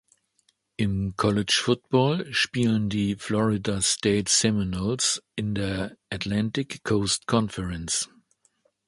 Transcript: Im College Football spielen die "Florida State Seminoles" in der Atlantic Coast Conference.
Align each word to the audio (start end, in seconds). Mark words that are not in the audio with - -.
Im 0.77 1.13
College 1.15 1.53
Football 1.63 2.33
spielen 2.33 2.89
die 2.89 3.15
"Florida 3.17 3.83
State 3.83 4.31
Seminoles" 4.31 5.21
in 5.35 5.53
der 5.53 5.95
Atlantic 6.09 6.83
Coast 6.83 7.27
Conference. 7.27 8.09